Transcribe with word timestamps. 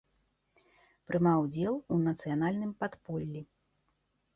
Прымаў 1.11 1.45
удзел 1.49 1.75
у 1.79 1.95
нацыянальным 2.09 2.77
падполлі. 2.85 3.41